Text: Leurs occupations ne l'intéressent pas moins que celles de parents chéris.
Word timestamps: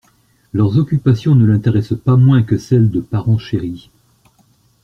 Leurs 0.51 0.79
occupations 0.79 1.35
ne 1.35 1.45
l'intéressent 1.45 1.99
pas 1.99 2.15
moins 2.15 2.41
que 2.41 2.57
celles 2.57 2.89
de 2.89 3.01
parents 3.01 3.37
chéris. 3.37 3.91